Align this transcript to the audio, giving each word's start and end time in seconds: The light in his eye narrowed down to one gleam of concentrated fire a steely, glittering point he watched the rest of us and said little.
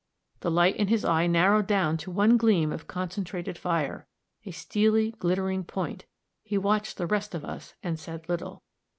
The 0.39 0.49
light 0.49 0.77
in 0.77 0.87
his 0.87 1.05
eye 1.05 1.27
narrowed 1.27 1.67
down 1.67 1.95
to 1.97 2.09
one 2.09 2.35
gleam 2.35 2.71
of 2.71 2.87
concentrated 2.87 3.55
fire 3.55 4.07
a 4.47 4.49
steely, 4.49 5.11
glittering 5.19 5.63
point 5.63 6.07
he 6.41 6.57
watched 6.57 6.97
the 6.97 7.05
rest 7.05 7.35
of 7.35 7.45
us 7.45 7.75
and 7.83 7.99
said 7.99 8.27
little. 8.27 8.63